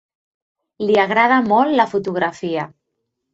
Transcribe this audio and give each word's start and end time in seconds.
Li 0.87 0.95
agrada 1.03 1.37
molt 1.51 1.77
la 1.81 1.87
fotografia. 1.93 2.65